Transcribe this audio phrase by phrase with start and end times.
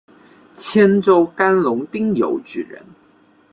[0.55, 2.83] 佥州干隆丁酉举人。